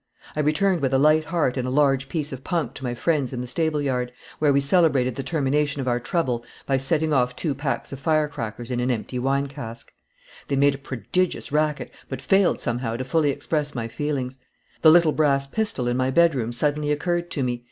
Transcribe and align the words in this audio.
I 0.35 0.39
returned 0.39 0.81
with 0.81 0.95
a 0.95 0.97
light 0.97 1.25
heart 1.25 1.57
and 1.57 1.67
a 1.67 1.69
large 1.69 2.09
piece 2.09 2.31
of 2.31 2.43
punk 2.43 2.73
to 2.73 2.83
my 2.83 2.95
friends 2.95 3.33
in 3.33 3.41
the 3.41 3.45
stable 3.47 3.79
yard, 3.83 4.11
where 4.39 4.51
we 4.51 4.59
celebrated 4.59 5.13
the 5.13 5.21
termination 5.21 5.79
of 5.79 5.87
our 5.87 5.99
trouble 5.99 6.43
by 6.65 6.77
setting 6.77 7.13
off 7.13 7.35
two 7.35 7.53
packs 7.53 7.93
of 7.93 7.99
fire 7.99 8.27
crackers 8.27 8.71
in 8.71 8.79
an 8.79 8.89
empty 8.89 9.19
wine 9.19 9.45
cask. 9.45 9.93
They 10.47 10.55
made 10.55 10.73
a 10.73 10.79
prodigious 10.79 11.51
racket, 11.51 11.91
but 12.09 12.19
failed 12.19 12.59
somehow 12.59 12.95
to 12.97 13.03
fully 13.03 13.29
express 13.29 13.75
my 13.75 13.87
feelings. 13.87 14.39
The 14.81 14.89
little 14.89 15.11
brass 15.11 15.45
pistol 15.45 15.87
in 15.87 15.97
my 15.97 16.09
bedroom 16.09 16.51
suddenly 16.51 16.91
occurred 16.91 17.29
to 17.29 17.43
me. 17.43 17.59